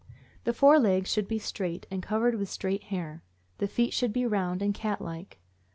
The 0.45 0.53
fore 0.55 0.79
legs 0.79 1.11
should 1.13 1.27
be 1.27 1.37
straight, 1.37 1.85
and 1.91 2.01
covered 2.01 2.33
with 2.33 2.49
straight 2.49 2.85
hair; 2.85 3.21
the 3.59 3.67
feet 3.67 3.93
should 3.93 4.11
be 4.13 4.25
round 4.25 4.63
and 4.63 4.73
cat 4.73 4.99
like. 4.99 5.37